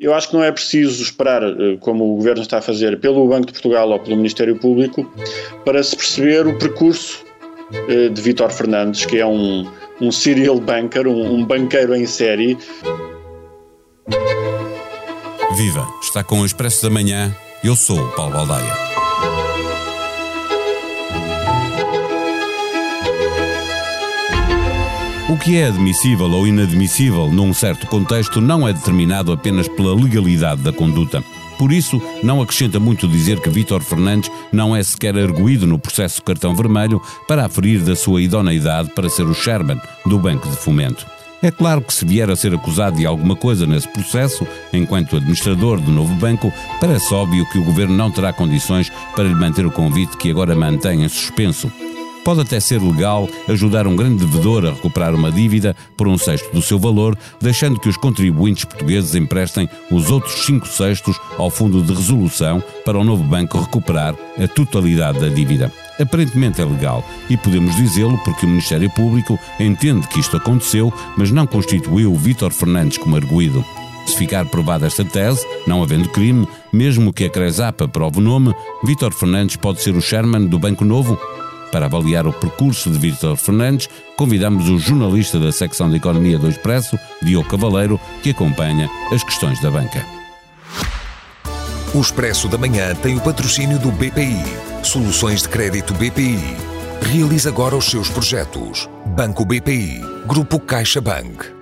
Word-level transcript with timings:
Eu 0.00 0.14
acho 0.14 0.30
que 0.30 0.34
não 0.34 0.42
é 0.42 0.50
preciso 0.50 1.02
esperar, 1.02 1.42
eh, 1.42 1.76
como 1.78 2.14
o 2.14 2.16
Governo 2.16 2.40
está 2.40 2.56
a 2.56 2.62
fazer, 2.62 2.98
pelo 3.00 3.28
Banco 3.28 3.48
de 3.48 3.52
Portugal 3.52 3.90
ou 3.90 3.98
pelo 3.98 4.16
Ministério 4.16 4.56
Público, 4.56 5.04
para 5.62 5.82
se 5.82 5.94
perceber 5.94 6.46
o 6.46 6.58
percurso 6.58 7.22
eh, 7.86 8.08
de 8.08 8.22
Vítor 8.22 8.50
Fernandes, 8.50 9.04
que 9.04 9.18
é 9.18 9.26
um, 9.26 9.70
um 10.00 10.10
serial 10.10 10.58
banker, 10.58 11.06
um, 11.06 11.34
um 11.34 11.44
banqueiro 11.44 11.94
em 11.94 12.06
série. 12.06 12.56
Viva! 15.54 15.86
Está 16.02 16.24
com 16.24 16.40
o 16.40 16.46
Expresso 16.46 16.82
da 16.82 16.88
Manhã. 16.88 17.36
Eu 17.62 17.76
sou 17.76 18.00
o 18.00 18.12
Paulo 18.12 18.32
Baldaia. 18.32 18.99
O 25.30 25.38
que 25.38 25.56
é 25.56 25.68
admissível 25.68 26.28
ou 26.28 26.44
inadmissível 26.44 27.30
num 27.30 27.54
certo 27.54 27.86
contexto 27.86 28.40
não 28.40 28.66
é 28.66 28.72
determinado 28.72 29.30
apenas 29.30 29.68
pela 29.68 29.94
legalidade 29.94 30.60
da 30.60 30.72
conduta. 30.72 31.22
Por 31.56 31.70
isso, 31.70 32.02
não 32.20 32.42
acrescenta 32.42 32.80
muito 32.80 33.06
dizer 33.06 33.38
que 33.38 33.48
Vítor 33.48 33.80
Fernandes 33.80 34.28
não 34.50 34.74
é 34.74 34.82
sequer 34.82 35.16
arguído 35.16 35.68
no 35.68 35.78
processo 35.78 36.20
cartão 36.20 36.52
vermelho 36.52 37.00
para 37.28 37.44
aferir 37.44 37.78
da 37.78 37.94
sua 37.94 38.20
idoneidade 38.20 38.90
para 38.90 39.08
ser 39.08 39.22
o 39.22 39.32
chairman 39.32 39.80
do 40.04 40.18
Banco 40.18 40.48
de 40.48 40.56
Fomento. 40.56 41.06
É 41.40 41.52
claro 41.52 41.80
que 41.80 41.94
se 41.94 42.04
vier 42.04 42.28
a 42.28 42.34
ser 42.34 42.52
acusado 42.52 42.96
de 42.96 43.06
alguma 43.06 43.36
coisa 43.36 43.64
nesse 43.66 43.86
processo, 43.86 44.44
enquanto 44.72 45.14
administrador 45.14 45.80
do 45.80 45.92
novo 45.92 46.12
banco, 46.16 46.52
parece 46.80 47.14
óbvio 47.14 47.48
que 47.52 47.58
o 47.58 47.64
governo 47.64 47.96
não 47.96 48.10
terá 48.10 48.32
condições 48.32 48.90
para 49.14 49.28
lhe 49.28 49.34
manter 49.36 49.64
o 49.64 49.70
convite 49.70 50.16
que 50.16 50.28
agora 50.28 50.56
mantém 50.56 51.04
em 51.04 51.08
suspenso. 51.08 51.70
Pode 52.30 52.42
até 52.42 52.60
ser 52.60 52.80
legal 52.80 53.28
ajudar 53.48 53.88
um 53.88 53.96
grande 53.96 54.24
devedor 54.24 54.64
a 54.64 54.70
recuperar 54.70 55.16
uma 55.16 55.32
dívida 55.32 55.74
por 55.96 56.06
um 56.06 56.16
sexto 56.16 56.52
do 56.52 56.62
seu 56.62 56.78
valor, 56.78 57.18
deixando 57.40 57.80
que 57.80 57.88
os 57.88 57.96
contribuintes 57.96 58.64
portugueses 58.64 59.16
emprestem 59.16 59.68
os 59.90 60.12
outros 60.12 60.46
cinco 60.46 60.68
sextos 60.68 61.18
ao 61.36 61.50
Fundo 61.50 61.82
de 61.82 61.92
Resolução 61.92 62.62
para 62.84 62.96
o 62.96 63.02
novo 63.02 63.24
banco 63.24 63.58
recuperar 63.58 64.14
a 64.40 64.46
totalidade 64.46 65.18
da 65.18 65.26
dívida. 65.26 65.72
Aparentemente 65.98 66.62
é 66.62 66.64
legal 66.64 67.04
e 67.28 67.36
podemos 67.36 67.74
dizê-lo 67.74 68.16
porque 68.18 68.46
o 68.46 68.48
Ministério 68.48 68.88
Público 68.90 69.36
entende 69.58 70.06
que 70.06 70.20
isto 70.20 70.36
aconteceu, 70.36 70.94
mas 71.16 71.32
não 71.32 71.48
constituiu 71.48 72.14
Vítor 72.14 72.52
Fernandes 72.52 72.96
como 72.96 73.16
arguído. 73.16 73.64
Se 74.06 74.16
ficar 74.16 74.46
provada 74.46 74.86
esta 74.86 75.04
tese, 75.04 75.44
não 75.66 75.82
havendo 75.82 76.08
crime, 76.08 76.46
mesmo 76.72 77.12
que 77.12 77.24
a 77.24 77.28
Cresapa 77.28 77.88
prove 77.88 78.18
o 78.18 78.22
nome, 78.22 78.54
Vítor 78.84 79.12
Fernandes 79.12 79.56
pode 79.56 79.82
ser 79.82 79.96
o 79.96 80.00
chairman 80.00 80.46
do 80.46 80.60
Banco 80.60 80.84
Novo? 80.84 81.18
Para 81.70 81.86
avaliar 81.86 82.26
o 82.26 82.32
percurso 82.32 82.90
de 82.90 82.98
Vítor 82.98 83.36
Fernandes, 83.36 83.88
convidamos 84.16 84.68
o 84.68 84.78
jornalista 84.78 85.38
da 85.38 85.52
secção 85.52 85.88
de 85.88 85.96
Economia 85.96 86.38
do 86.38 86.48
Expresso, 86.48 86.98
Diogo 87.22 87.48
Cavaleiro, 87.48 88.00
que 88.22 88.30
acompanha 88.30 88.90
as 89.12 89.22
questões 89.22 89.60
da 89.60 89.70
banca. 89.70 90.04
O 91.94 92.00
Expresso 92.00 92.48
da 92.48 92.58
Manhã 92.58 92.94
tem 92.94 93.16
o 93.16 93.20
patrocínio 93.20 93.78
do 93.78 93.90
BPI. 93.90 94.42
Soluções 94.82 95.42
de 95.42 95.48
crédito 95.48 95.92
BPI. 95.94 96.56
Realize 97.02 97.48
agora 97.48 97.76
os 97.76 97.86
seus 97.90 98.08
projetos. 98.08 98.88
Banco 99.06 99.44
BPI. 99.44 100.00
Grupo 100.26 100.60
CaixaBank. 100.60 101.59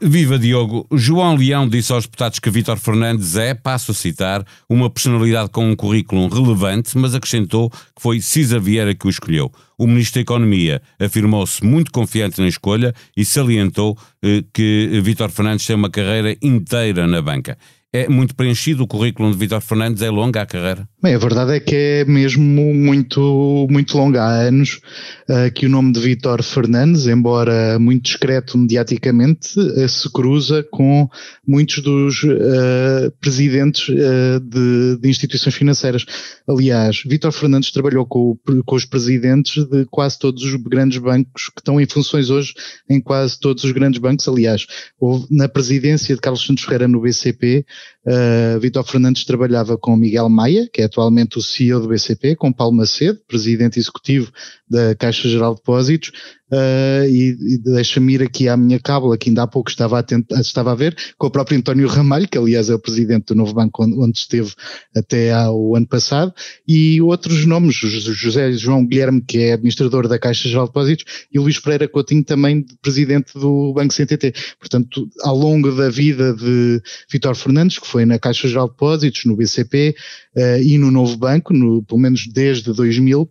Viva 0.00 0.36
Diogo! 0.36 0.84
João 0.92 1.36
Leão 1.36 1.68
disse 1.68 1.92
aos 1.92 2.06
deputados 2.06 2.40
que 2.40 2.50
Vítor 2.50 2.76
Fernandes 2.76 3.36
é, 3.36 3.54
passo 3.54 3.92
a 3.92 3.94
citar, 3.94 4.44
uma 4.68 4.90
personalidade 4.90 5.48
com 5.50 5.70
um 5.70 5.76
currículo 5.76 6.26
relevante, 6.26 6.98
mas 6.98 7.14
acrescentou 7.14 7.70
que 7.70 8.02
foi 8.02 8.20
Cisa 8.20 8.58
Vieira 8.58 8.96
que 8.96 9.06
o 9.06 9.10
escolheu. 9.10 9.48
O 9.78 9.86
Ministro 9.86 10.16
da 10.16 10.22
Economia 10.22 10.82
afirmou-se 10.98 11.64
muito 11.64 11.92
confiante 11.92 12.40
na 12.40 12.48
escolha 12.48 12.92
e 13.16 13.24
salientou 13.24 13.96
eh, 14.24 14.42
que 14.52 15.00
Vítor 15.04 15.30
Fernandes 15.30 15.64
tem 15.64 15.76
uma 15.76 15.88
carreira 15.90 16.36
inteira 16.42 17.06
na 17.06 17.22
banca 17.22 17.56
é 17.96 18.08
muito 18.08 18.34
preenchido, 18.34 18.82
o 18.82 18.86
currículo 18.86 19.30
de 19.30 19.38
Vitor 19.38 19.60
Fernandes 19.60 20.02
é 20.02 20.10
longa 20.10 20.42
a 20.42 20.46
carreira? 20.46 20.86
Bem, 21.02 21.14
a 21.14 21.18
verdade 21.18 21.52
é 21.54 21.60
que 21.60 21.74
é 21.74 22.04
mesmo 22.04 22.42
muito, 22.42 23.66
muito 23.70 23.96
longa. 23.96 24.22
Há 24.22 24.42
anos 24.42 24.80
uh, 25.28 25.50
que 25.54 25.66
o 25.66 25.68
nome 25.68 25.92
de 25.92 26.00
Vitor 26.00 26.42
Fernandes, 26.42 27.06
embora 27.06 27.78
muito 27.78 28.04
discreto 28.04 28.58
mediaticamente, 28.58 29.58
uh, 29.58 29.88
se 29.88 30.10
cruza 30.12 30.66
com 30.70 31.08
muitos 31.46 31.82
dos 31.82 32.22
uh, 32.24 33.10
presidentes 33.20 33.86
de, 33.86 34.98
de, 35.00 35.08
instituições 35.08 35.54
financeiras. 35.54 36.04
Aliás, 36.48 37.02
Vitor 37.06 37.32
Fernandes 37.32 37.70
trabalhou 37.70 38.04
com, 38.04 38.36
com 38.64 38.76
os 38.76 38.84
presidentes 38.84 39.64
de 39.64 39.84
quase 39.86 40.18
todos 40.18 40.42
os 40.42 40.56
grandes 40.56 40.98
bancos 40.98 41.48
que 41.54 41.60
estão 41.60 41.80
em 41.80 41.86
funções 41.86 42.30
hoje 42.30 42.52
em 42.90 43.00
quase 43.00 43.38
todos 43.38 43.64
os 43.64 43.72
grandes 43.72 44.00
bancos. 44.00 44.28
Aliás, 44.28 44.66
houve, 44.98 45.26
na 45.30 45.48
presidência 45.48 46.14
de 46.14 46.20
Carlos 46.20 46.44
Santos 46.44 46.64
Ferreira 46.64 46.88
no 46.88 47.00
BCP, 47.00 47.64
Uh, 48.06 48.60
Vitor 48.60 48.84
Fernandes 48.84 49.24
trabalhava 49.24 49.76
com 49.76 49.96
Miguel 49.96 50.28
Maia, 50.28 50.68
que 50.72 50.80
é 50.80 50.84
atualmente 50.84 51.38
o 51.38 51.42
CEO 51.42 51.80
do 51.80 51.88
BCP, 51.88 52.36
com 52.36 52.52
Paulo 52.52 52.76
Macedo, 52.76 53.20
presidente 53.26 53.78
executivo 53.78 54.32
da 54.68 54.94
Caixa 54.94 55.28
Geral 55.28 55.54
de 55.54 55.60
Depósitos, 55.60 56.12
Uh, 56.48 57.04
e, 57.08 57.36
e 57.54 57.58
deixa-me 57.58 58.14
ir 58.14 58.22
aqui 58.22 58.48
à 58.48 58.56
minha 58.56 58.78
cábula, 58.78 59.18
que 59.18 59.28
ainda 59.28 59.42
há 59.42 59.46
pouco 59.48 59.68
estava 59.68 59.98
a, 59.98 60.02
tentar, 60.02 60.40
estava 60.40 60.70
a 60.70 60.74
ver, 60.76 60.96
com 61.18 61.26
o 61.26 61.30
próprio 61.30 61.58
António 61.58 61.88
Ramalho, 61.88 62.28
que 62.28 62.38
aliás 62.38 62.70
é 62.70 62.74
o 62.74 62.78
presidente 62.78 63.26
do 63.26 63.34
novo 63.34 63.52
banco 63.52 63.82
onde, 63.82 63.98
onde 63.98 64.18
esteve 64.18 64.52
até 64.94 65.32
ao 65.32 65.74
ano 65.74 65.88
passado, 65.88 66.32
e 66.66 67.02
outros 67.02 67.44
nomes, 67.46 67.74
José 67.74 68.52
João 68.52 68.86
Guilherme, 68.86 69.20
que 69.20 69.38
é 69.38 69.52
administrador 69.54 70.06
da 70.06 70.20
Caixa 70.20 70.48
Geral 70.48 70.66
de 70.66 70.70
Depósitos, 70.70 71.04
e 71.32 71.38
Luís 71.38 71.58
Pereira 71.58 71.88
Coutinho, 71.88 72.22
também 72.22 72.64
presidente 72.80 73.32
do 73.34 73.72
Banco 73.72 73.92
CTT. 73.92 74.32
Portanto, 74.60 75.08
ao 75.22 75.36
longo 75.36 75.72
da 75.72 75.90
vida 75.90 76.32
de 76.32 76.80
Vitor 77.10 77.34
Fernandes, 77.34 77.78
que 77.78 77.86
foi 77.88 78.04
na 78.04 78.20
Caixa 78.20 78.46
Geral 78.46 78.66
de 78.66 78.74
Depósitos, 78.74 79.24
no 79.24 79.34
BCP 79.34 79.96
uh, 80.36 80.40
ah, 80.40 80.58
e 80.60 80.78
no 80.78 80.92
novo 80.92 81.16
banco, 81.16 81.52
no, 81.52 81.82
pelo 81.82 82.00
menos 82.00 82.26
desde 82.32 82.72
2000, 82.72 83.28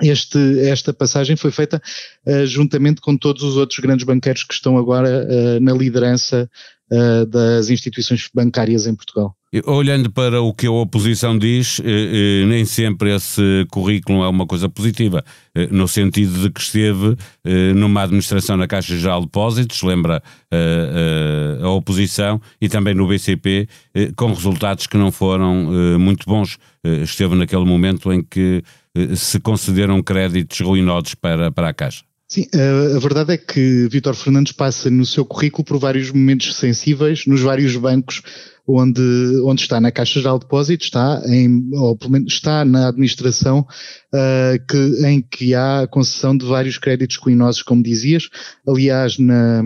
este, 0.00 0.38
esta 0.60 0.92
passagem 0.92 1.36
foi 1.36 1.50
feita 1.50 1.82
uh, 2.26 2.46
juntamente 2.46 3.00
com 3.00 3.16
todos 3.16 3.42
os 3.42 3.56
outros 3.56 3.78
grandes 3.78 4.06
banqueiros 4.06 4.42
que 4.44 4.54
estão 4.54 4.78
agora 4.78 5.26
uh, 5.28 5.60
na 5.60 5.72
liderança 5.72 6.48
uh, 6.90 7.26
das 7.26 7.68
instituições 7.68 8.28
bancárias 8.32 8.86
em 8.86 8.94
Portugal. 8.94 9.36
Olhando 9.66 10.10
para 10.10 10.40
o 10.40 10.54
que 10.54 10.66
a 10.66 10.70
oposição 10.70 11.38
diz, 11.38 11.78
nem 12.48 12.64
sempre 12.64 13.14
esse 13.14 13.66
currículo 13.70 14.24
é 14.24 14.28
uma 14.28 14.46
coisa 14.46 14.66
positiva, 14.66 15.22
no 15.70 15.86
sentido 15.86 16.40
de 16.40 16.50
que 16.50 16.58
esteve 16.58 17.14
numa 17.76 18.04
administração 18.04 18.56
na 18.56 18.66
Caixa 18.66 18.96
Geral 18.96 19.20
de 19.20 19.26
Depósitos, 19.26 19.82
lembra 19.82 20.22
a 21.62 21.68
oposição, 21.68 22.40
e 22.62 22.66
também 22.66 22.94
no 22.94 23.06
BCP, 23.06 23.68
com 24.16 24.28
resultados 24.28 24.86
que 24.86 24.96
não 24.96 25.12
foram 25.12 25.98
muito 25.98 26.24
bons. 26.24 26.56
Esteve 26.84 27.34
naquele 27.36 27.64
momento 27.64 28.12
em 28.12 28.22
que 28.22 28.62
eh, 28.94 29.14
se 29.14 29.38
concederam 29.38 30.02
créditos 30.02 30.60
ruinosos 30.60 31.14
para, 31.14 31.50
para 31.50 31.68
a 31.68 31.74
Caixa? 31.74 32.02
Sim, 32.28 32.46
a, 32.54 32.96
a 32.96 32.98
verdade 32.98 33.34
é 33.34 33.36
que 33.36 33.88
Vítor 33.90 34.14
Fernandes 34.14 34.52
passa 34.52 34.90
no 34.90 35.04
seu 35.04 35.24
currículo 35.24 35.64
por 35.64 35.78
vários 35.78 36.10
momentos 36.10 36.56
sensíveis 36.56 37.26
nos 37.26 37.40
vários 37.40 37.76
bancos 37.76 38.22
onde, 38.66 39.02
onde 39.44 39.62
está 39.62 39.80
na 39.80 39.90
Caixa 39.90 40.20
Geral 40.20 40.38
de 40.38 40.44
Depósitos, 40.44 40.86
está, 40.86 41.22
em, 41.26 41.70
ou 41.74 41.96
pelo 41.96 42.12
menos 42.12 42.32
está 42.32 42.64
na 42.64 42.88
administração 42.88 43.60
uh, 43.60 44.66
que, 44.68 45.06
em 45.06 45.20
que 45.20 45.54
há 45.54 45.86
concessão 45.90 46.36
de 46.36 46.46
vários 46.46 46.78
créditos 46.78 47.16
ruinosos, 47.16 47.62
como 47.62 47.82
dizias. 47.82 48.28
Aliás, 48.66 49.18
na, 49.18 49.62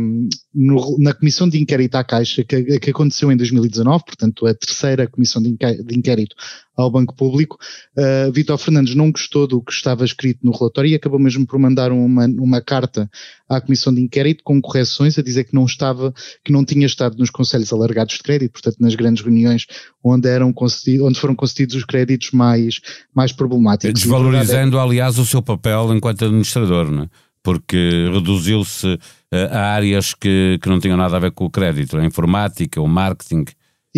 no, 0.54 0.96
na 0.98 1.12
comissão 1.12 1.48
de 1.48 1.60
inquérito 1.60 1.96
à 1.96 2.04
Caixa, 2.04 2.42
que, 2.42 2.78
que, 2.78 2.90
aconteceu 2.90 3.30
em 3.30 3.36
2019, 3.36 4.04
portanto 4.04 4.46
a 4.46 4.54
terceira 4.54 5.06
comissão 5.06 5.42
de 5.42 5.50
inquérito 5.50 6.34
ao 6.76 6.90
Banco 6.90 7.14
Público, 7.14 7.58
uh, 7.96 8.30
Vítor 8.32 8.58
Fernandes 8.58 8.94
não 8.94 9.10
gostou 9.10 9.46
do 9.46 9.62
que 9.62 9.72
estava 9.72 10.04
escrito 10.04 10.40
no 10.42 10.52
relatório 10.52 10.90
e 10.90 10.94
acabou 10.94 11.18
mesmo 11.18 11.46
por 11.46 11.58
mandar 11.58 11.90
uma, 11.90 12.26
uma 12.26 12.60
carta 12.60 13.10
à 13.48 13.60
comissão 13.60 13.94
de 13.94 14.00
inquérito 14.00 14.44
com 14.44 14.60
correções 14.60 15.18
a 15.18 15.22
dizer 15.22 15.44
que 15.44 15.54
não 15.54 15.64
estava, 15.64 16.12
que 16.44 16.52
não 16.52 16.64
tinha 16.64 16.86
estado 16.86 17.16
nos 17.16 17.30
conselhos 17.30 17.72
alargados 17.72 18.16
de 18.16 18.22
crédito, 18.22 18.52
portanto 18.52 18.76
nas 18.86 18.94
grandes 18.94 19.22
reuniões 19.22 19.66
onde 20.02 20.28
eram 20.28 20.54
onde 21.02 21.20
foram 21.20 21.34
concedidos 21.34 21.76
os 21.76 21.84
créditos 21.84 22.30
mais, 22.30 22.80
mais 23.14 23.32
problemáticos. 23.32 24.00
Desvalorizando, 24.00 24.78
aliás, 24.78 25.18
o 25.18 25.26
seu 25.26 25.42
papel 25.42 25.94
enquanto 25.94 26.24
administrador, 26.24 26.90
não 26.90 27.02
é? 27.02 27.08
porque 27.46 28.10
reduziu-se 28.12 28.98
eh, 29.30 29.48
a 29.52 29.66
áreas 29.74 30.12
que, 30.14 30.58
que 30.60 30.68
não 30.68 30.80
tinham 30.80 30.96
nada 30.96 31.16
a 31.16 31.20
ver 31.20 31.30
com 31.30 31.44
o 31.44 31.50
crédito, 31.50 31.96
a 31.96 32.04
informática, 32.04 32.80
o 32.80 32.88
marketing. 32.88 33.44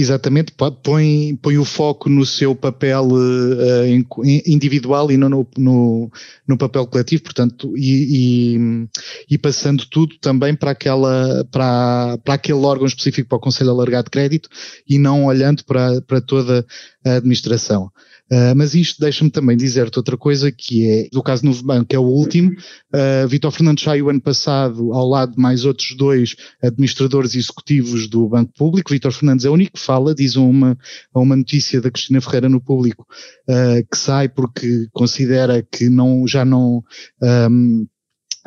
Exatamente, 0.01 0.53
põe, 0.81 1.35
põe 1.43 1.59
o 1.59 1.65
foco 1.65 2.09
no 2.09 2.25
seu 2.25 2.55
papel 2.55 3.09
uh, 3.09 4.25
individual 4.47 5.11
e 5.11 5.17
não 5.17 5.29
no, 5.29 5.49
no, 5.59 6.09
no 6.47 6.57
papel 6.57 6.87
coletivo, 6.87 7.25
portanto, 7.25 7.77
e, 7.77 8.55
e, 8.55 8.59
e, 9.29 9.37
passando 9.37 9.85
tudo 9.91 10.17
também 10.21 10.55
para, 10.55 10.71
aquela, 10.71 11.45
para, 11.51 12.17
para 12.19 12.35
aquele 12.35 12.61
órgão 12.61 12.87
específico 12.87 13.29
para 13.29 13.39
o 13.39 13.41
Conselho 13.41 13.71
Alargado 13.71 14.05
de 14.05 14.11
Crédito 14.13 14.49
e 14.89 15.01
não 15.01 15.25
olhando 15.25 15.65
para, 15.65 16.01
para 16.03 16.21
toda 16.21 16.65
a 17.05 17.15
administração. 17.15 17.91
Uh, 18.31 18.55
mas 18.55 18.75
isto 18.75 19.01
deixa-me 19.01 19.31
também 19.31 19.57
dizer-te 19.57 19.97
outra 19.99 20.17
coisa 20.17 20.53
que 20.53 20.87
é, 20.87 21.09
do 21.11 21.23
caso 21.23 21.45
Novo 21.45 21.65
Banco, 21.65 21.95
é 21.95 21.99
o 21.99 22.03
último, 22.03 22.51
uh, 22.51 23.27
Vitor 23.27 23.51
Fernandes 23.51 23.85
saiu 23.85 24.11
ano 24.11 24.21
passado 24.21 24.93
ao 24.93 25.09
lado 25.09 25.33
de 25.33 25.41
mais 25.41 25.65
outros 25.65 25.97
dois 25.97 26.37
administradores 26.63 27.35
executivos 27.35 28.07
do 28.07 28.29
Banco 28.29 28.53
Público, 28.53 28.91
Vitor 28.91 29.13
Fernandes 29.13 29.47
é 29.47 29.51
o 29.51 29.55
único 29.55 29.73
que 29.73 29.81
fala, 29.81 30.15
diz 30.15 30.37
uma, 30.37 30.77
uma 31.15 31.37
notícia 31.37 31.81
da 31.81 31.91
Cristina 31.91 32.21
Ferreira 32.21 32.49
no 32.49 32.61
Público, 32.61 33.07
uh, 33.49 33.87
que 33.91 33.97
sai 33.97 34.29
porque 34.29 34.89
considera 34.93 35.63
que 35.63 35.89
não, 35.89 36.27
já 36.27 36.45
não... 36.45 36.83
Um, 37.23 37.87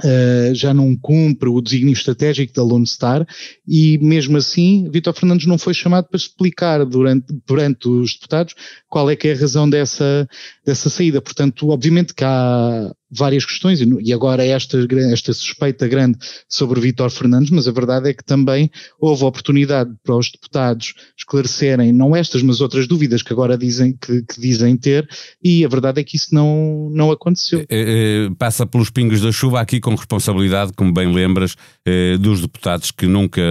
Uh, 0.04 0.56
já 0.56 0.74
não 0.74 0.96
cumpre 0.96 1.48
o 1.48 1.62
desígnio 1.62 1.94
estratégico 1.94 2.54
da 2.54 2.64
Lone 2.64 2.88
Star 2.88 3.24
e 3.68 4.00
mesmo 4.00 4.36
assim 4.36 4.90
Vitor 4.90 5.14
Fernandes 5.14 5.46
não 5.46 5.60
foi 5.60 5.76
chamado 5.76 6.08
para 6.08 6.18
explicar 6.18 6.84
durante, 6.86 7.32
perante 7.46 7.88
os 7.88 8.16
deputados 8.16 8.56
qual 8.90 9.10
é 9.12 9.16
que 9.16 9.28
é 9.28 9.34
a 9.34 9.38
razão 9.38 9.70
dessa, 9.70 10.28
dessa 10.66 10.90
saída. 10.90 11.22
Portanto, 11.22 11.70
obviamente 11.70 12.16
que 12.16 12.24
há 12.24 12.92
várias 13.12 13.46
questões 13.46 13.82
e 13.82 14.14
agora 14.14 14.46
esta, 14.46 14.78
esta 15.12 15.34
suspeita 15.34 15.88
grande 15.88 16.18
sobre 16.48 16.80
Vítor 16.80 17.10
Fernandes, 17.10 17.52
mas 17.52 17.68
a 17.68 17.72
verdade 17.72 18.10
é 18.10 18.14
que 18.14 18.24
também 18.24 18.72
houve 19.00 19.26
oportunidade 19.26 19.92
para 20.04 20.16
os 20.16 20.32
deputados 20.32 20.94
esclarecerem 21.18 21.92
não 21.92 22.16
estas, 22.16 22.42
mas 22.42 22.62
outras 22.62 22.88
dúvidas 22.88 23.22
que 23.22 23.34
agora 23.34 23.58
dizem 23.58 23.94
que, 23.94 24.24
que 24.24 24.40
dizem 24.40 24.78
ter 24.78 25.08
e 25.44 25.66
a 25.66 25.68
verdade 25.68 26.00
é 26.00 26.04
que 26.04 26.16
isso 26.16 26.34
não, 26.34 26.90
não 26.94 27.12
aconteceu. 27.12 27.66
É, 27.70 28.28
é, 28.28 28.30
passa 28.38 28.66
pelos 28.66 28.90
pingos 28.90 29.22
da 29.22 29.32
chuva 29.32 29.60
aqui 29.60 29.80
com 29.80 29.94
responsabilidade, 29.94 30.72
como 30.74 30.94
bem 30.94 31.12
lembras, 31.12 31.56
é, 31.86 32.18
dos 32.18 32.42
deputados 32.42 32.92
que 32.92 33.06
nunca 33.06 33.42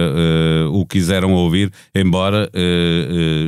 o 0.71 0.85
quiseram 0.85 1.33
ouvir, 1.33 1.71
embora 1.93 2.49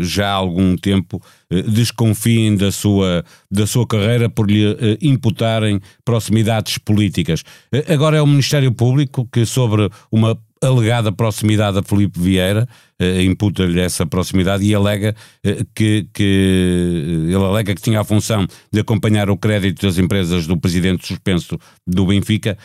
já 0.01 0.29
há 0.29 0.33
algum 0.33 0.75
tempo 0.75 1.21
desconfiem 1.49 2.55
da 2.55 2.71
sua, 2.71 3.23
da 3.49 3.67
sua 3.67 3.85
carreira 3.85 4.29
por 4.29 4.49
lhe 4.49 4.65
eh, 4.65 4.97
imputarem 5.01 5.79
proximidades 6.03 6.77
políticas. 6.77 7.43
Eh, 7.71 7.93
agora 7.93 8.17
é 8.17 8.21
o 8.21 8.27
Ministério 8.27 8.71
Público 8.71 9.27
que, 9.31 9.45
sobre 9.45 9.89
uma 10.11 10.37
alegada 10.63 11.11
proximidade 11.11 11.77
a 11.77 11.83
Felipe 11.83 12.19
Vieira, 12.19 12.67
uh, 13.01 13.21
imputa-lhe 13.21 13.79
essa 13.79 14.05
proximidade 14.05 14.63
e 14.63 14.73
alega 14.73 15.15
uh, 15.45 15.65
que, 15.75 16.07
que 16.13 17.25
ele 17.25 17.35
alega 17.35 17.75
que 17.75 17.81
tinha 17.81 17.99
a 17.99 18.03
função 18.03 18.47
de 18.71 18.79
acompanhar 18.79 19.29
o 19.29 19.37
crédito 19.37 19.85
das 19.85 19.97
empresas 19.97 20.47
do 20.47 20.57
presidente 20.57 21.07
suspenso 21.07 21.57
do 21.85 22.05
Benfica. 22.05 22.57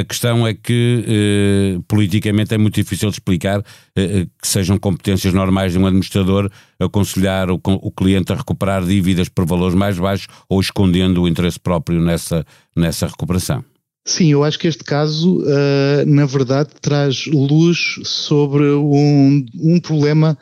A 0.00 0.04
questão 0.04 0.44
é 0.46 0.52
que 0.52 1.78
politicamente 1.86 2.52
é 2.54 2.58
muito 2.58 2.74
difícil 2.74 3.08
de 3.08 3.14
explicar 3.14 3.62
que 3.62 4.48
sejam 4.48 4.76
competências 4.76 5.32
normais 5.32 5.72
de 5.72 5.78
um 5.78 5.86
administrador 5.86 6.50
aconselhar 6.80 7.50
o, 7.50 7.60
o 7.64 7.90
cliente 7.92 8.32
a 8.32 8.36
recuperar 8.36 8.84
dívidas 8.84 9.28
por 9.28 9.46
valores 9.46 9.76
mais 9.76 9.98
baixos 9.98 10.26
ou 10.48 10.60
escondendo 10.60 11.22
o 11.22 11.28
interesse 11.28 11.58
próprio 11.58 12.00
nessa, 12.00 12.44
nessa 12.74 13.06
recuperação. 13.06 13.64
Sim, 14.04 14.32
eu 14.32 14.42
acho 14.42 14.58
que 14.58 14.66
este 14.66 14.84
caso, 14.84 15.40
uh, 15.40 16.06
na 16.06 16.24
verdade, 16.24 16.70
traz 16.80 17.26
luz 17.26 18.00
sobre 18.04 18.64
um, 18.70 19.44
um 19.54 19.78
problema 19.78 20.38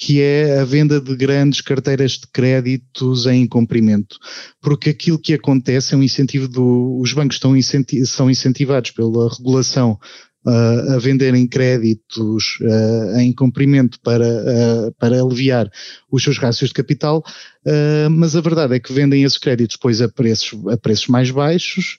que 0.00 0.22
é 0.22 0.58
a 0.58 0.64
venda 0.64 0.98
de 0.98 1.14
grandes 1.14 1.60
carteiras 1.60 2.12
de 2.12 2.26
créditos 2.32 3.26
em 3.26 3.46
cumprimento. 3.46 4.16
Porque 4.60 4.90
aquilo 4.90 5.18
que 5.18 5.34
acontece 5.34 5.92
é 5.92 5.96
um 5.96 6.02
incentivo 6.02 6.48
do. 6.48 6.98
Os 6.98 7.12
bancos 7.12 7.36
estão 7.36 7.54
incenti 7.54 8.06
são 8.06 8.30
incentivados 8.30 8.92
pela 8.92 9.28
regulação 9.28 9.98
uh, 10.46 10.94
a 10.94 10.98
venderem 10.98 11.46
créditos 11.46 12.58
uh, 12.62 13.18
em 13.18 13.32
cumprimento 13.32 14.00
para, 14.00 14.26
uh, 14.26 14.94
para 14.98 15.20
aliviar 15.20 15.70
os 16.10 16.22
seus 16.22 16.38
rácios 16.38 16.70
de 16.70 16.74
capital, 16.74 17.22
mas 18.10 18.34
a 18.34 18.40
verdade 18.40 18.74
é 18.74 18.80
que 18.80 18.92
vendem 18.92 19.22
esses 19.22 19.36
créditos 19.36 19.76
depois 19.76 20.00
a 20.00 20.08
preços, 20.08 20.58
a 20.68 20.78
preços 20.78 21.08
mais 21.08 21.30
baixos 21.30 21.98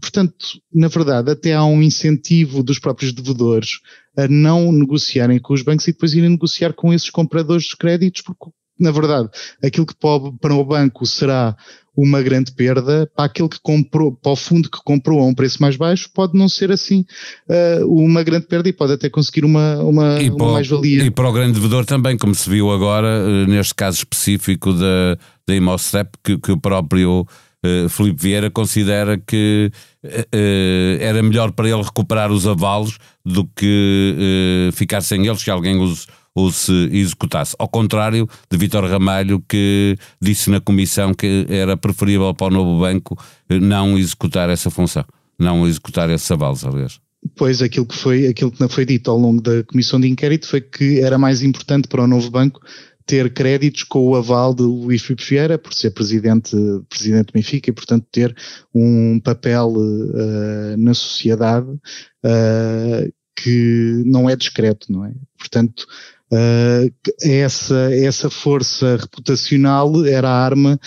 portanto, 0.00 0.60
na 0.74 0.88
verdade, 0.88 1.30
até 1.30 1.52
há 1.54 1.64
um 1.64 1.82
incentivo 1.82 2.62
dos 2.62 2.78
próprios 2.78 3.12
devedores 3.12 3.80
a 4.16 4.28
não 4.28 4.72
negociarem 4.72 5.38
com 5.38 5.54
os 5.54 5.62
bancos 5.62 5.86
e 5.88 5.92
depois 5.92 6.14
irem 6.14 6.30
negociar 6.30 6.72
com 6.72 6.92
esses 6.92 7.10
compradores 7.10 7.64
de 7.64 7.76
créditos, 7.76 8.22
porque, 8.22 8.50
na 8.78 8.90
verdade, 8.90 9.28
aquilo 9.62 9.86
que 9.86 9.94
para 9.94 10.54
o 10.54 10.64
banco 10.64 11.06
será 11.06 11.56
uma 11.96 12.22
grande 12.22 12.52
perda, 12.52 13.10
para 13.14 13.26
aquele 13.26 13.48
que 13.48 13.58
comprou, 13.62 14.12
para 14.12 14.32
o 14.32 14.36
fundo 14.36 14.70
que 14.70 14.78
comprou 14.82 15.20
a 15.20 15.26
um 15.26 15.34
preço 15.34 15.60
mais 15.60 15.76
baixo, 15.76 16.08
pode 16.14 16.36
não 16.36 16.48
ser 16.48 16.72
assim 16.72 17.04
uh, 17.48 17.86
uma 17.86 18.22
grande 18.22 18.46
perda 18.46 18.68
e 18.68 18.72
pode 18.72 18.94
até 18.94 19.10
conseguir 19.10 19.44
uma, 19.44 19.76
uma, 19.78 20.18
uma 20.18 20.52
mais-valia. 20.52 21.04
E 21.04 21.10
para 21.10 21.28
o 21.28 21.32
grande 21.32 21.52
devedor 21.52 21.84
também, 21.84 22.16
como 22.16 22.34
se 22.34 22.48
viu 22.48 22.70
agora, 22.70 23.24
uh, 23.26 23.46
neste 23.46 23.74
caso 23.74 23.98
específico 23.98 24.72
da, 24.72 25.18
da 25.46 25.54
Imostep, 25.54 26.10
que, 26.24 26.38
que 26.38 26.52
o 26.52 26.58
próprio 26.58 27.26
uh, 27.64 27.88
Filipe 27.88 28.22
Vieira 28.22 28.50
considera 28.50 29.18
que 29.18 29.70
uh, 30.04 30.98
era 31.00 31.22
melhor 31.22 31.52
para 31.52 31.68
ele 31.68 31.82
recuperar 31.82 32.30
os 32.30 32.46
avalos 32.46 32.98
do 33.24 33.44
que 33.44 34.68
uh, 34.68 34.72
ficar 34.72 35.00
sem 35.00 35.26
eles 35.26 35.40
se 35.40 35.50
alguém 35.50 35.78
os, 35.80 36.06
os 36.34 36.68
executasse. 36.68 37.54
Ao 37.58 37.68
contrário 37.68 38.28
de 38.50 38.56
Vítor 38.58 38.84
Ramalho, 38.84 39.42
que 39.48 39.96
disse 40.20 40.50
na 40.50 40.60
comissão 40.60 41.14
que 41.14 41.46
era 41.48 41.76
preferível 41.76 42.34
para 42.34 42.48
o 42.48 42.50
novo 42.50 42.80
banco 42.80 43.16
não 43.48 43.98
executar 43.98 44.50
essa 44.50 44.70
função, 44.70 45.04
não 45.38 45.66
executar 45.66 46.10
esses 46.10 46.30
avalos, 46.30 46.64
aliás. 46.64 47.00
Pois 47.36 47.62
aquilo 47.62 47.86
que 47.86 47.96
foi, 47.96 48.26
aquilo 48.26 48.50
que 48.50 48.60
não 48.60 48.68
foi 48.68 48.84
dito 48.84 49.08
ao 49.10 49.16
longo 49.16 49.40
da 49.40 49.62
comissão 49.62 50.00
de 50.00 50.08
inquérito 50.08 50.48
foi 50.48 50.60
que 50.60 51.00
era 51.00 51.16
mais 51.16 51.42
importante 51.42 51.86
para 51.86 52.02
o 52.02 52.06
novo 52.06 52.28
banco 52.30 52.60
ter 53.06 53.32
créditos 53.32 53.82
com 53.82 54.06
o 54.08 54.16
aval 54.16 54.54
de 54.54 54.62
Luís 54.62 55.02
Filipe 55.02 55.24
Vieira, 55.24 55.58
por 55.58 55.72
ser 55.72 55.90
presidente, 55.90 56.56
presidente 56.88 57.26
do 57.26 57.32
Benfica 57.32 57.70
e, 57.70 57.72
portanto, 57.72 58.06
ter 58.10 58.34
um 58.74 59.20
papel 59.20 59.68
uh, 59.68 60.76
na 60.78 60.94
sociedade 60.94 61.68
uh, 61.70 63.12
que 63.36 64.02
não 64.06 64.28
é 64.28 64.36
discreto, 64.36 64.92
não 64.92 65.04
é? 65.04 65.12
Portanto, 65.38 65.86
uh, 66.32 66.94
essa, 67.22 67.94
essa 67.94 68.30
força 68.30 68.96
reputacional 68.96 70.04
era 70.06 70.28
a 70.28 70.44
arma 70.44 70.78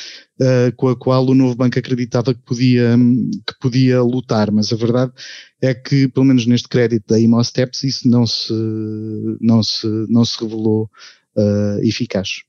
com 0.76 0.90
a 0.90 0.98
qual 0.98 1.26
o 1.26 1.34
novo 1.34 1.56
banco 1.56 1.80
acreditava 1.80 2.34
que 2.34 2.42
podia, 2.42 2.98
que 3.48 3.54
podia 3.62 4.02
lutar, 4.02 4.52
mas 4.52 4.74
a 4.74 4.76
verdade 4.76 5.14
é 5.62 5.74
que, 5.74 6.10
pelo 6.10 6.26
menos 6.26 6.46
neste 6.46 6.68
crédito 6.68 7.06
da 7.08 7.18
Imosteps, 7.18 7.86
isso 7.86 8.10
não 8.10 8.28
se, 8.28 8.52
não 9.40 9.64
se, 9.64 9.88
não 10.10 10.26
se 10.26 10.38
revelou 10.42 10.90
uh, 11.36 11.80
eficaz. 11.84 12.42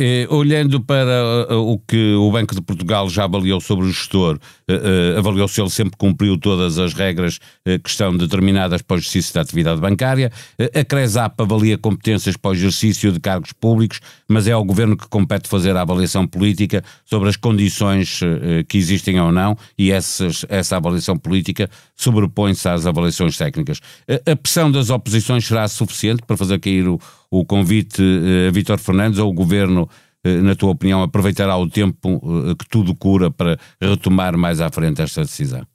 Eh, 0.00 0.28
olhando 0.30 0.80
para 0.80 1.50
uh, 1.50 1.72
o 1.72 1.76
que 1.76 2.14
o 2.14 2.30
Banco 2.30 2.54
de 2.54 2.62
Portugal 2.62 3.10
já 3.10 3.24
avaliou 3.24 3.60
sobre 3.60 3.84
o 3.84 3.90
gestor, 3.90 4.38
uh, 4.70 5.18
avaliou 5.18 5.48
se 5.48 5.60
ele 5.60 5.70
sempre 5.70 5.96
cumpriu 5.98 6.38
todas 6.38 6.78
as 6.78 6.94
regras 6.94 7.40
que 7.82 7.90
estão 7.90 8.16
determinadas 8.16 8.80
para 8.80 8.94
o 8.94 8.98
exercício 8.98 9.34
da 9.34 9.40
atividade 9.40 9.80
bancária. 9.80 10.30
a 10.74 10.84
CRESAP 10.84 11.42
avalia 11.42 11.76
competências 11.76 12.36
para 12.36 12.52
o 12.52 12.54
exercício 12.54 13.10
de 13.10 13.18
cargos 13.18 13.52
públicos, 13.52 14.00
mas 14.28 14.46
é 14.46 14.52
ao 14.52 14.64
Governo 14.64 14.96
que 14.96 15.08
compete 15.08 15.48
fazer 15.48 15.76
a 15.76 15.82
avaliação 15.82 16.26
política 16.26 16.82
sobre 17.04 17.28
as 17.28 17.36
condições 17.36 18.20
que 18.68 18.78
existem 18.78 19.20
ou 19.20 19.32
não, 19.32 19.56
e 19.76 19.90
essas, 19.90 20.46
essa 20.48 20.76
avaliação 20.76 21.18
política 21.18 21.68
sobrepõe-se 21.96 22.68
às 22.68 22.86
avaliações 22.86 23.36
técnicas. 23.36 23.80
a 24.26 24.36
pressão 24.36 24.70
das 24.70 24.88
oposições 24.88 25.46
será 25.46 25.66
suficiente 25.68 26.22
para 26.26 26.36
fazer 26.36 26.58
cair 26.58 26.88
o, 26.88 26.98
o 27.30 27.44
convite 27.44 28.02
a 28.48 28.50
Vítor 28.50 28.78
Fernandes 28.78 29.18
ou 29.18 29.30
o 29.30 29.34
Governo 29.34 29.88
eh, 30.24 30.40
na 30.40 30.54
tua 30.54 30.70
opinião, 30.70 31.02
aproveitará 31.02 31.56
o 31.56 31.68
tempo 31.68 32.20
eh, 32.50 32.54
que 32.54 32.68
tudo 32.68 32.94
cura 32.94 33.30
para 33.30 33.58
retomar 33.80 34.36
mais 34.36 34.60
à 34.60 34.70
frente 34.70 35.00
esta 35.00 35.22
decisão? 35.22 35.66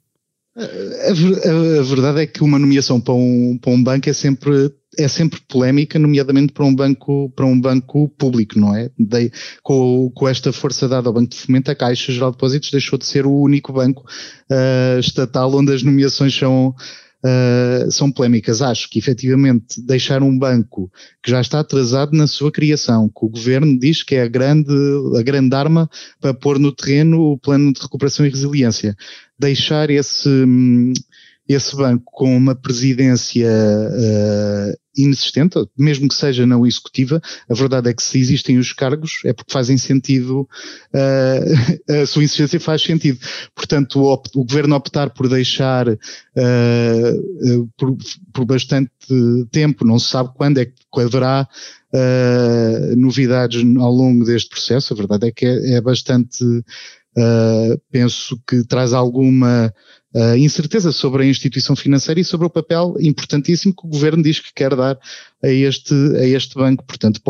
A, 0.56 1.84
verdade 1.84 2.22
é 2.22 2.28
que 2.28 2.44
uma 2.44 2.60
nomeação 2.60 3.02
para 3.02 3.16
um, 3.16 3.58
para 3.60 3.72
um 3.72 3.84
banco 3.84 4.08
é 4.08 4.14
sempre 4.14 4.72
é 4.96 5.08
sempre 5.08 5.42
polémica, 5.48 5.98
nomeadamente 5.98 6.54
para 6.54 6.64
um 6.64 6.76
banco 6.76 7.32
para 7.36 7.48
um 7.48 7.60
banco 7.60 8.08
público, 8.10 8.60
não 8.60 8.76
é? 8.76 8.92
De, 9.00 9.32
com, 9.64 10.12
com 10.14 10.28
esta 10.28 10.54
força 10.54 10.88
dada 10.88 11.10
ao 11.10 11.14
Banco 11.14 11.30
de 11.30 11.38
Fomento, 11.38 11.72
a 11.72 11.76
Caixa 11.76 12.12
Geral 12.12 12.30
de 12.30 12.38
Depósitos 12.38 12.70
deixou 12.70 13.00
de 13.00 13.06
ser 13.08 13.26
o 13.26 13.32
único 13.32 13.74
banco 13.74 14.06
uh, 14.52 15.00
estatal 15.00 15.52
onde 15.56 15.74
as 15.74 15.82
nomeações 15.82 16.36
são 16.36 16.76
uh, 17.24 17.92
são 17.92 18.12
polémicas. 18.12 18.62
Acho 18.62 18.90
que 18.90 19.00
efetivamente 19.00 19.82
deixar 19.82 20.22
um 20.22 20.38
banco 20.38 20.92
que 21.24 21.32
já 21.32 21.42
está 21.42 21.60
atrasado 21.60 22.16
na 22.16 22.28
sua 22.28 22.52
criação, 22.52 23.08
que 23.08 23.26
o 23.26 23.30
governo 23.30 23.78
diz 23.80 24.04
que 24.04 24.16
é 24.16 24.24
a 24.24 24.28
grande, 24.28 24.74
a 25.18 25.22
grande 25.22 25.56
arma 25.56 25.90
para 26.20 26.34
pôr 26.34 26.60
no 26.60 26.72
terreno 26.72 27.20
o 27.22 27.38
plano 27.38 27.72
de 27.74 27.82
recuperação 27.82 28.26
e 28.26 28.30
resiliência, 28.30 28.96
deixar 29.40 29.90
esse, 29.90 30.30
esse 31.48 31.76
banco 31.76 32.04
com 32.06 32.36
uma 32.36 32.56
presidência 32.56 33.50
uh, 33.50 34.78
inexistente, 34.96 35.58
mesmo 35.78 36.08
que 36.08 36.16
seja 36.16 36.46
não 36.46 36.66
executiva, 36.66 37.22
a 37.50 37.54
verdade 37.54 37.90
é 37.90 37.94
que 37.94 38.02
se 38.02 38.18
existem 38.18 38.58
os 38.58 38.72
cargos 38.72 39.22
é 39.26 39.34
porque 39.34 39.52
fazem 39.52 39.78
sentido, 39.78 40.48
uh, 40.94 41.94
a 42.02 42.06
sua 42.06 42.24
existência 42.24 42.60
faz 42.60 42.82
sentido. 42.82 43.20
Portanto, 43.54 44.02
o, 44.02 44.14
o 44.14 44.46
governo 44.46 44.76
optar 44.76 45.10
por 45.10 45.28
deixar 45.28 45.90
uh, 45.90 45.98
por, 47.78 47.98
por, 48.34 48.46
bastante 48.46 48.90
tempo, 49.52 49.86
não 49.86 50.00
se 50.00 50.10
sabe 50.10 50.30
quando 50.36 50.60
é 50.60 50.66
que 50.66 50.74
haverá 50.96 51.48
novidades 52.98 53.62
ao 53.78 53.92
longo 53.92 54.26
deste 54.26 54.50
processo, 54.50 54.94
a 54.94 54.98
verdade 54.98 55.28
é 55.28 55.32
que 55.32 55.46
é, 55.46 55.74
é 55.76 55.82
bastante, 55.82 56.44
penso 57.92 58.40
que 58.48 58.64
traz 58.66 58.94
alguma 58.94 59.74
uh, 60.14 60.38
incerteza 60.38 60.92
sobre 60.92 61.24
a 61.24 61.26
instituição 61.26 61.76
financeira 61.76 62.20
e 62.20 62.24
sobre 62.24 62.48
o 62.48 62.50
papel 62.50 62.96
importantíssimo 63.00 63.76
que 63.76 63.86
o 63.86 63.90
governo 63.90 64.24
diz 64.24 64.40
que 64.40 64.54
quer 64.54 64.76
dar 64.76 64.98
a 65.44 65.48
este, 65.48 65.94
a 66.18 66.26
este 66.26 66.56
banco. 66.56 66.84
Portanto, 66.86 67.22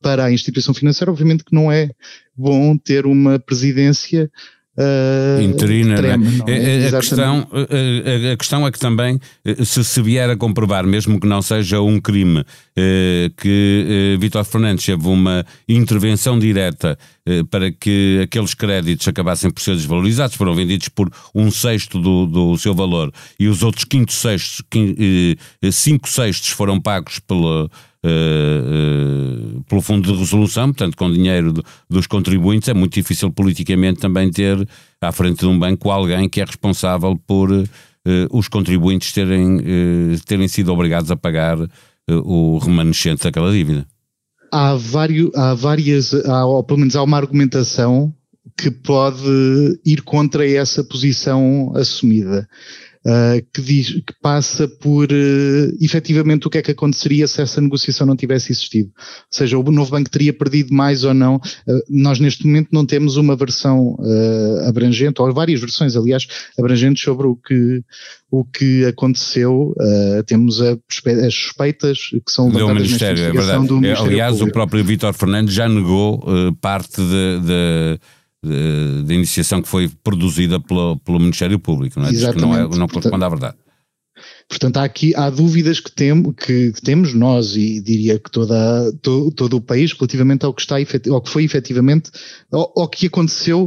para 0.00 0.24
a 0.24 0.32
instituição 0.32 0.74
financeira, 0.74 1.10
obviamente 1.10 1.44
que 1.44 1.54
não 1.54 1.70
é 1.70 1.90
bom 2.36 2.76
ter 2.76 3.06
uma 3.06 3.38
presidência 3.38 4.30
Uh, 4.78 5.40
interina. 5.40 5.96
Treme, 5.96 6.42
é? 6.46 6.82
é? 6.82 6.84
A, 6.84 6.88
a, 6.88 7.00
questão, 7.00 7.48
a, 7.50 8.32
a, 8.32 8.36
questão 8.36 8.66
é 8.66 8.70
que 8.70 8.78
também, 8.78 9.18
eh, 9.42 9.64
se 9.64 9.82
se 9.82 10.02
vier 10.02 10.28
a 10.28 10.36
comprovar, 10.36 10.86
mesmo 10.86 11.18
que 11.18 11.26
não 11.26 11.40
seja 11.40 11.80
um 11.80 11.98
crime, 11.98 12.44
eh, 12.76 13.30
que 13.38 14.14
eh, 14.14 14.20
Vítor 14.20 14.44
Fernandes 14.44 14.84
teve 14.84 15.08
uma 15.08 15.46
intervenção 15.66 16.38
direta 16.38 16.98
para 17.50 17.72
que 17.72 18.20
aqueles 18.22 18.54
créditos 18.54 19.08
acabassem 19.08 19.50
por 19.50 19.60
ser 19.60 19.74
desvalorizados, 19.74 20.36
foram 20.36 20.54
vendidos 20.54 20.88
por 20.88 21.10
um 21.34 21.50
sexto 21.50 21.98
do, 21.98 22.24
do 22.24 22.56
seu 22.56 22.72
valor 22.72 23.12
e 23.40 23.48
os 23.48 23.64
outros 23.64 23.84
quinto 23.84 24.12
sextos, 24.12 24.62
cinco 25.72 26.08
sextos 26.08 26.50
foram 26.50 26.80
pagos 26.80 27.18
pela 27.18 27.68
uh, 28.06 29.62
pelo 29.64 29.80
Fundo 29.80 30.12
de 30.12 30.18
Resolução, 30.18 30.68
portanto, 30.68 30.96
com 30.96 31.12
dinheiro 31.12 31.52
do, 31.52 31.64
dos 31.88 32.06
contribuintes, 32.06 32.68
é 32.68 32.74
muito 32.74 32.94
difícil 32.94 33.30
politicamente 33.30 34.00
também 34.00 34.30
ter 34.30 34.66
à 35.00 35.12
frente 35.12 35.40
de 35.40 35.46
um 35.46 35.58
banco 35.58 35.90
alguém 35.90 36.28
que 36.28 36.40
é 36.40 36.44
responsável 36.44 37.18
por 37.26 37.50
uh, 37.50 37.66
os 38.30 38.48
contribuintes 38.48 39.12
terem, 39.12 39.58
terem 40.24 40.48
sido 40.48 40.72
obrigados 40.72 41.10
a 41.10 41.16
pagar 41.16 41.58
o 42.08 42.58
remanescente 42.58 43.24
daquela 43.24 43.50
dívida. 43.50 43.84
Há, 44.52 44.76
vários, 44.76 45.34
há 45.34 45.54
várias, 45.54 46.14
há, 46.14 46.46
ou 46.46 46.62
pelo 46.62 46.78
menos 46.78 46.94
há 46.94 47.02
uma 47.02 47.16
argumentação 47.16 48.14
que 48.56 48.70
pode 48.70 49.80
ir 49.84 50.02
contra 50.02 50.48
essa 50.48 50.84
posição 50.84 51.72
assumida 51.74 52.48
uh, 53.06 53.46
que, 53.54 53.62
diz, 53.62 53.92
que 53.92 54.12
passa 54.20 54.66
por 54.66 55.04
uh, 55.04 55.76
efetivamente 55.80 56.46
o 56.46 56.50
que 56.50 56.58
é 56.58 56.62
que 56.62 56.72
aconteceria 56.72 57.26
se 57.28 57.40
essa 57.40 57.60
negociação 57.60 58.06
não 58.06 58.16
tivesse 58.16 58.52
existido. 58.52 58.90
Ou 58.96 59.26
seja, 59.30 59.56
o 59.56 59.62
novo 59.70 59.92
banco 59.92 60.10
teria 60.10 60.32
perdido 60.32 60.74
mais 60.74 61.04
ou 61.04 61.14
não. 61.14 61.36
Uh, 61.36 61.82
nós 61.88 62.18
neste 62.18 62.44
momento 62.46 62.68
não 62.72 62.84
temos 62.84 63.16
uma 63.16 63.36
versão 63.36 63.96
abrangente, 64.66 65.20
ou 65.20 65.32
várias 65.32 65.60
versões, 65.60 65.96
aliás, 65.96 66.26
abrangentes 66.58 67.02
sobre 67.02 67.26
o 67.26 67.36
que, 67.36 67.82
o 68.30 68.44
que 68.44 68.84
aconteceu. 68.86 69.74
temos 70.26 70.60
a, 70.60 70.76
as 71.26 71.34
suspeitas 71.34 71.98
que 72.24 72.32
são 72.32 72.48
levantadas 72.48 72.74
do 72.74 72.84
Ministério, 72.84 73.24
é 73.24 73.32
verdade. 73.32 73.66
Do 73.66 73.80
Ministério 73.80 74.12
Aliás, 74.12 74.32
Público. 74.32 74.50
o 74.50 74.52
próprio 74.52 74.84
Vítor 74.84 75.14
Fernandes 75.14 75.54
já 75.54 75.68
negou 75.68 76.24
parte 76.60 76.96
de, 76.96 77.40
de 77.40 78.00
de, 79.04 79.14
iniciação 79.14 79.60
que 79.60 79.68
foi 79.68 79.88
produzida 80.02 80.60
pelo, 80.60 80.98
pelo 80.98 81.18
Ministério 81.18 81.58
Público, 81.58 81.98
não 81.98 82.08
é? 82.08 82.10
Diz 82.10 82.28
que 82.28 82.40
não, 82.40 82.56
é, 82.56 82.68
não 82.68 82.88
corresponde 82.88 83.24
à 83.24 83.28
verdade. 83.28 83.56
Portanto, 84.48 84.76
há 84.76 84.84
aqui 84.84 85.14
há 85.14 85.28
dúvidas 85.28 85.80
que, 85.80 85.90
tem, 85.90 86.22
que, 86.32 86.72
que, 86.72 86.82
temos 86.82 87.12
nós 87.12 87.56
e 87.56 87.80
diria 87.80 88.18
que 88.18 88.30
toda, 88.30 88.92
todo, 89.02 89.30
todo 89.32 89.56
o 89.56 89.60
país 89.60 89.92
relativamente 89.92 90.46
ao 90.46 90.54
que 90.54 90.62
está 90.62 90.76
ao 91.10 91.20
que 91.20 91.30
foi 91.30 91.44
efetivamente 91.44 92.10
ao, 92.50 92.72
ao 92.76 92.88
que 92.88 93.06
aconteceu 93.06 93.64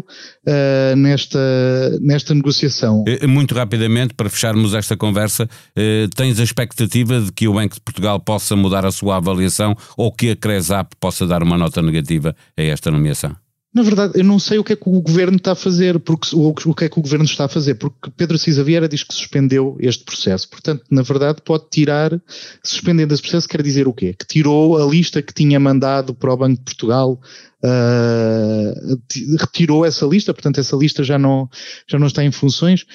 uh, 0.48 0.96
nesta, 0.96 2.00
nesta 2.02 2.34
negociação. 2.34 3.04
Eh, 3.08 3.28
muito 3.28 3.54
rapidamente, 3.54 4.14
para 4.14 4.30
fecharmos 4.30 4.74
esta 4.74 4.96
conversa, 4.96 5.44
uh, 5.44 6.10
tens 6.16 6.40
a 6.40 6.44
expectativa 6.44 7.20
de 7.22 7.32
que 7.32 7.48
o 7.48 7.54
Banco 7.54 7.76
de 7.76 7.82
Portugal 7.82 8.20
possa 8.20 8.56
mudar 8.56 8.86
a 8.86 8.92
sua 8.92 9.18
avaliação 9.18 9.76
ou 9.98 10.12
que 10.12 10.32
a 10.32 10.36
Cresap 10.36 10.96
possa 11.00 11.28
dar 11.28 11.44
uma 11.44 11.58
nota 11.58 11.82
negativa 11.82 12.34
a 12.58 12.62
esta 12.62 12.90
nomeação? 12.90 13.36
Na 13.72 13.84
verdade, 13.84 14.20
eu 14.20 14.24
não 14.24 14.40
sei 14.40 14.58
o 14.58 14.64
que 14.64 14.74
é 14.74 14.76
que 14.76 14.90
o 14.90 15.00
governo 15.00 15.38
está 15.38 15.52
a 15.52 15.56
fazer, 15.56 16.00
porque, 16.00 16.36
o, 16.36 16.74
que 16.74 16.86
é 16.86 16.90
que 16.90 16.98
o 16.98 17.04
governo 17.04 17.26
está 17.26 17.46
a 17.46 17.48
fazer, 17.48 17.76
porque 17.76 18.10
Pedro 18.18 18.36
Cisa 18.36 18.64
Vieira 18.64 18.90
diz 18.90 19.04
que 19.04 19.14
suspendeu 19.14 19.78
este 19.80 20.04
processo. 20.04 20.50
Portanto, 20.50 20.84
na 20.90 21.04
verdade, 21.04 21.40
pode 21.46 21.66
tirar, 21.70 22.20
suspendendo 22.64 23.14
esse 23.14 23.22
processo, 23.22 23.48
quer 23.48 23.62
dizer 23.62 23.88
o 23.88 23.94
quê? 23.94 24.16
Que 24.18 24.26
tirou 24.26 24.82
a 24.82 24.90
lista 24.90 25.22
que 25.22 25.34
tinha 25.34 25.60
mandado 25.60 26.16
para 26.16 26.34
o 26.34 26.38
Banco 26.38 26.58
de 26.58 26.64
Portugal, 26.64 27.22
uh, 27.64 29.00
retirou 29.40 29.86
essa 29.86 30.06
lista, 30.08 30.34
portanto, 30.34 30.60
essa 30.60 30.76
lista 30.76 31.04
já 31.04 31.20
não, 31.20 31.48
já 31.88 32.00
não 32.00 32.08
está 32.08 32.24
em 32.24 32.32
funções. 32.32 32.88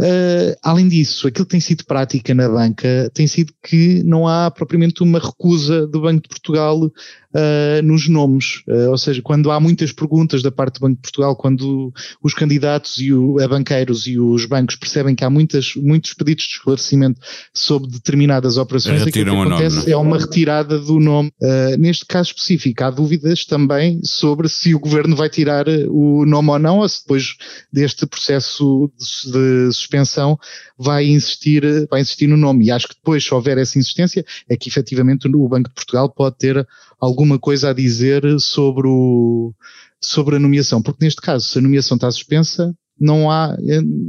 Uh, 0.00 0.56
além 0.62 0.88
disso, 0.88 1.28
aquilo 1.28 1.44
que 1.44 1.50
tem 1.50 1.60
sido 1.60 1.84
prática 1.84 2.32
na 2.32 2.48
banca 2.48 3.10
tem 3.12 3.26
sido 3.26 3.52
que 3.62 4.02
não 4.02 4.26
há 4.26 4.50
propriamente 4.50 5.02
uma 5.02 5.18
recusa 5.18 5.86
do 5.86 6.00
Banco 6.00 6.22
de 6.22 6.28
Portugal 6.30 6.78
uh, 6.84 7.82
nos 7.84 8.08
nomes. 8.08 8.62
Uh, 8.66 8.88
ou 8.88 8.96
seja, 8.96 9.20
quando 9.20 9.50
há 9.50 9.60
muitas 9.60 9.92
perguntas 9.92 10.42
da 10.42 10.50
parte 10.50 10.80
do 10.80 10.80
Banco 10.80 10.96
de 10.96 11.02
Portugal, 11.02 11.36
quando 11.36 11.92
os 12.22 12.32
candidatos 12.32 12.96
e 12.96 13.12
o, 13.12 13.38
a 13.42 13.46
banqueiros 13.46 14.06
e 14.06 14.18
os 14.18 14.46
bancos 14.46 14.74
percebem 14.74 15.14
que 15.14 15.22
há 15.22 15.28
muitas, 15.28 15.74
muitos 15.76 16.14
pedidos 16.14 16.44
de 16.44 16.52
esclarecimento 16.52 17.20
sobre 17.52 17.90
determinadas 17.90 18.56
operações, 18.56 19.02
aquilo 19.02 19.12
que 19.12 19.30
acontece 19.30 19.76
nome, 19.76 19.92
é? 19.92 19.96
uma 19.98 20.18
retirada 20.18 20.78
do 20.78 20.98
nome. 20.98 21.30
Neste 21.78 22.06
caso 22.06 22.28
específico, 22.30 22.82
há 22.84 22.90
dúvidas 22.90 23.44
também 23.44 24.00
sobre 24.02 24.48
se 24.48 24.74
o 24.74 24.80
governo 24.80 25.14
vai 25.14 25.28
tirar 25.28 25.66
o 25.88 26.24
nome 26.24 26.50
ou 26.50 26.58
não, 26.58 26.78
ou 26.78 26.88
se 26.88 27.02
depois 27.02 27.34
deste 27.70 28.06
processo 28.06 28.90
de, 28.98 29.68
de 29.68 29.89
suspensão 29.90 30.38
vai 30.78 31.06
insistir, 31.06 31.62
vai 31.90 32.00
insistir 32.00 32.28
no 32.28 32.36
nome. 32.36 32.66
E 32.66 32.70
acho 32.70 32.88
que 32.88 32.94
depois, 32.94 33.24
se 33.24 33.34
houver 33.34 33.58
essa 33.58 33.78
insistência, 33.78 34.24
é 34.48 34.56
que 34.56 34.68
efetivamente 34.68 35.28
o 35.28 35.48
Banco 35.48 35.68
de 35.68 35.74
Portugal 35.74 36.08
pode 36.08 36.36
ter 36.36 36.66
alguma 37.00 37.38
coisa 37.38 37.70
a 37.70 37.72
dizer 37.72 38.22
sobre, 38.38 38.86
o, 38.86 39.52
sobre 40.00 40.36
a 40.36 40.38
nomeação, 40.38 40.80
porque 40.80 41.04
neste 41.04 41.20
caso, 41.20 41.46
se 41.46 41.58
a 41.58 41.62
nomeação 41.62 41.96
está 41.96 42.10
suspensa, 42.10 42.74
não 42.98 43.30
há, 43.30 43.56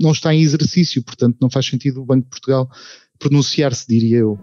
não 0.01 0.11
está 0.11 0.33
em 0.33 0.41
exercício, 0.41 1.01
portanto 1.01 1.37
não 1.41 1.49
faz 1.49 1.65
sentido 1.65 2.01
o 2.01 2.05
Banco 2.05 2.23
de 2.25 2.29
Portugal 2.29 2.69
pronunciar-se, 3.17 3.87
diria 3.87 4.19
eu. 4.19 4.39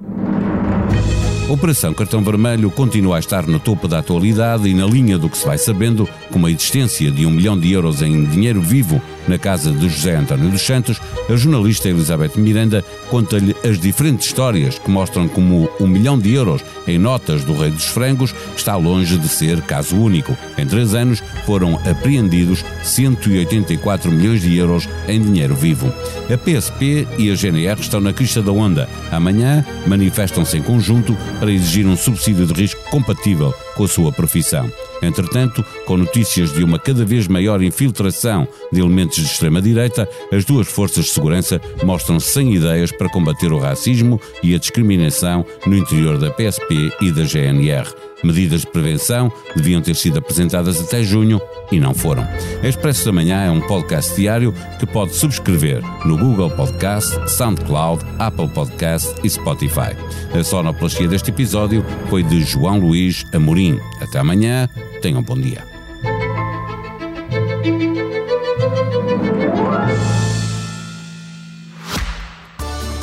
Operação 1.49 1.95
Cartão 1.95 2.23
Vermelho 2.23 2.71
continua 2.71 3.17
a 3.17 3.19
estar 3.21 3.47
no 3.47 3.59
topo 3.59 3.89
da 3.89 4.01
atualidade 4.01 4.69
e 4.69 4.75
na 4.75 4.85
linha 4.85 5.17
do 5.17 5.31
que 5.31 5.39
se 5.39 5.47
vai 5.47 5.57
sabendo, 5.57 6.07
com 6.31 6.45
a 6.45 6.51
existência 6.51 7.11
de 7.11 7.25
um 7.25 7.31
milhão 7.31 7.59
de 7.59 7.73
euros 7.73 8.03
em 8.03 8.23
dinheiro 8.27 8.61
vivo 8.61 9.01
na 9.27 9.39
casa 9.39 9.71
de 9.71 9.89
José 9.89 10.17
António 10.17 10.51
dos 10.51 10.63
Santos, 10.63 11.01
a 11.29 11.37
jornalista 11.37 11.89
Elizabeth 11.89 12.33
Miranda 12.37 12.85
conta-lhe 13.11 13.55
as 13.65 13.79
diferentes 13.79 14.27
histórias 14.27 14.79
que 14.79 14.91
mostram 14.91 15.29
como 15.29 15.69
um 15.79 15.87
milhão 15.87 16.19
de 16.19 16.33
euros 16.33 16.63
em 16.87 16.99
notas 16.99 17.45
do 17.45 17.55
Rei 17.55 17.71
dos 17.71 17.85
Frangos 17.85 18.35
está 18.57 18.75
longe 18.77 19.19
de 19.19 19.29
ser 19.29 19.61
caso 19.63 19.97
único. 19.97 20.37
Em 20.57 20.67
três 20.67 20.95
anos 20.95 21.23
foram 21.45 21.79
apreendidos 21.89 22.65
184 22.83 24.11
milhões 24.11 24.41
de 24.41 24.57
euros 24.57 24.89
em 25.07 25.21
dinheiro 25.21 25.55
vivo. 25.55 25.93
A 26.33 26.39
PSP 26.39 27.07
e 27.19 27.31
a 27.31 27.35
GNR 27.35 27.81
estão 27.81 28.01
na 28.01 28.13
crista 28.13 28.41
da 28.41 28.53
onda. 28.53 28.89
Amanhã 29.13 29.65
manifestam-se 29.87 30.57
em 30.57 30.63
conjunto 30.63 31.17
para 31.39 31.53
exigir 31.53 31.87
um 31.87 31.97
subsídio 31.97 32.47
de 32.47 32.53
risco 32.53 32.81
compatível 32.91 33.55
com 33.77 33.85
a 33.85 33.89
sua 33.89 34.13
profissão. 34.13 34.71
Entretanto, 35.03 35.65
com 35.87 35.97
notícias 35.97 36.53
de 36.53 36.65
uma 36.65 36.79
cada 36.79 37.05
vez 37.05 37.29
maior 37.29 37.63
infiltração 37.63 38.49
de 38.73 38.81
elementos 38.81 39.17
de 39.17 39.25
extrema-direita, 39.25 40.09
as 40.33 40.45
duas 40.45 40.67
forças 40.69 41.07
de 41.07 41.11
segurança 41.13 41.61
mostram-se 41.85 42.31
sem 42.31 42.55
ideias 42.55 42.91
para 42.91 43.09
combater 43.09 43.53
o 43.53 43.59
racismo 43.59 44.21
e 44.43 44.55
a 44.55 44.59
discriminação 44.59 45.45
no 45.67 45.77
interior 45.77 46.19
da 46.19 46.31
PSP 46.31 46.93
e 47.01 47.13
da 47.13 47.23
GNR. 47.23 48.08
Medidas 48.23 48.63
de 48.63 48.67
prevenção 48.67 49.33
deviam 49.55 49.81
ter 49.81 49.95
sido 49.95 50.19
apresentadas 50.19 50.81
até 50.81 51.03
junho 51.03 51.41
e 51.71 51.79
não 51.79 51.95
foram. 51.95 52.27
Expresso 52.63 53.05
da 53.05 53.13
Manhã 53.13 53.45
é 53.45 53.51
um 53.51 53.61
podcast 53.61 54.15
diário 54.17 54.53
que 54.79 54.87
pode 54.87 55.15
subscrever 55.15 55.83
no 56.05 56.19
Google 56.19 56.51
Podcast, 56.51 57.17
SoundCloud, 57.31 58.05
Apple 58.19 58.49
Podcast 58.49 59.15
e 59.23 59.31
Spotify. 59.31 59.97
A 60.39 60.43
sonoplastia 60.43 61.07
deste 61.07 61.31
episódio 61.31 61.85
foi 62.09 62.25
de 62.25 62.43
João 62.43 62.79
Luís 62.79 63.25
Amorim. 63.33 63.79
Até 64.01 64.19
amanhã, 64.19 64.69
tenham 65.01 65.21
um 65.21 65.23
bom 65.23 65.39
dia. 65.39 65.63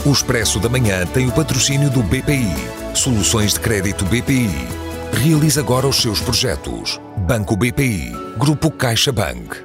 O 0.05 0.11
Expresso 0.11 0.59
da 0.59 0.69
Manhã 0.69 1.05
tem 1.07 1.27
o 1.27 1.31
patrocínio 1.31 1.89
do 1.89 2.03
BPI. 2.03 2.53
Soluções 2.93 3.53
de 3.53 3.59
crédito 3.59 4.05
BPI 4.05 4.84
Realize 5.23 5.59
agora 5.59 5.87
os 5.87 5.95
seus 5.95 6.19
projetos. 6.19 6.99
Banco 7.25 7.55
BPI. 7.55 8.11
Grupo 8.37 8.69
CaixaBank. 8.69 9.64